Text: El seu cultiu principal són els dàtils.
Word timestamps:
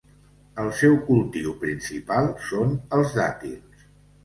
El 0.63 0.71
seu 0.79 0.97
cultiu 1.09 1.53
principal 1.65 2.33
són 2.49 2.75
els 3.01 3.17
dàtils. 3.21 3.89